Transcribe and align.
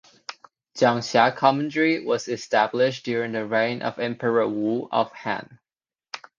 Jiangxia 0.75 1.35
Commandery 1.37 2.03
was 2.03 2.27
established 2.27 3.05
during 3.05 3.33
the 3.33 3.45
reign 3.45 3.83
of 3.83 3.99
Emperor 3.99 4.47
Wu 4.47 4.89
of 4.91 5.11
Han. 5.11 5.59